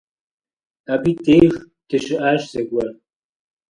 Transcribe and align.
Абы 0.93 1.09
и 1.11 1.13
деж 1.27 1.53
дыщыӏащ 1.87 2.41
зэгуэр. 2.51 2.89